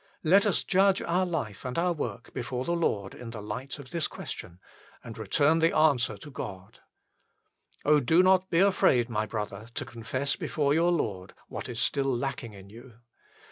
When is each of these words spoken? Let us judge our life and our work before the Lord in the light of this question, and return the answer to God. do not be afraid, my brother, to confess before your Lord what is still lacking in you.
Let 0.23 0.47
us 0.47 0.63
judge 0.63 0.99
our 1.03 1.27
life 1.27 1.63
and 1.63 1.77
our 1.77 1.93
work 1.93 2.33
before 2.33 2.65
the 2.65 2.71
Lord 2.71 3.13
in 3.13 3.29
the 3.29 3.39
light 3.39 3.77
of 3.77 3.91
this 3.91 4.07
question, 4.07 4.59
and 5.03 5.15
return 5.15 5.59
the 5.59 5.77
answer 5.77 6.17
to 6.17 6.31
God. 6.31 6.79
do 8.05 8.23
not 8.23 8.49
be 8.49 8.57
afraid, 8.57 9.09
my 9.11 9.27
brother, 9.27 9.67
to 9.75 9.85
confess 9.85 10.35
before 10.35 10.73
your 10.73 10.91
Lord 10.91 11.35
what 11.49 11.69
is 11.69 11.79
still 11.79 12.17
lacking 12.17 12.53
in 12.53 12.67
you. 12.71 12.95